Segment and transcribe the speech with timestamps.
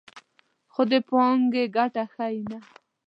[0.73, 2.59] خو د پانګې ګټه ښیي نه